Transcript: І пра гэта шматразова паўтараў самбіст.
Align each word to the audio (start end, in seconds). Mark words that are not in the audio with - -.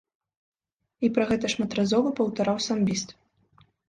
І 1.07 1.11
пра 1.17 1.23
гэта 1.31 1.51
шматразова 1.53 2.13
паўтараў 2.21 2.57
самбіст. 2.69 3.15